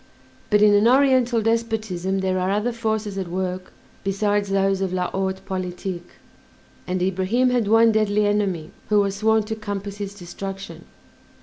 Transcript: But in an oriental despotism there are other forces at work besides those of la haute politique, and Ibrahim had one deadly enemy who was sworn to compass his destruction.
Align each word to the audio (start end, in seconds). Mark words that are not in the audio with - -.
But 0.49 0.63
in 0.63 0.73
an 0.73 0.87
oriental 0.87 1.43
despotism 1.43 2.21
there 2.21 2.39
are 2.39 2.49
other 2.49 2.71
forces 2.71 3.19
at 3.19 3.27
work 3.27 3.71
besides 4.03 4.49
those 4.49 4.81
of 4.81 4.91
la 4.91 5.11
haute 5.11 5.45
politique, 5.45 6.13
and 6.87 7.03
Ibrahim 7.03 7.51
had 7.51 7.67
one 7.67 7.91
deadly 7.91 8.25
enemy 8.25 8.71
who 8.89 8.99
was 8.99 9.17
sworn 9.17 9.43
to 9.43 9.53
compass 9.55 9.97
his 9.97 10.15
destruction. 10.15 10.85